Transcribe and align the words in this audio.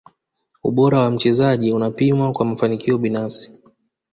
ubora 0.63 0.99
wa 0.99 1.11
mchezaji 1.11 1.71
unapimwa 1.73 2.31
kwa 2.31 2.45
mafanikio 2.45 2.97
binafsi 2.97 3.61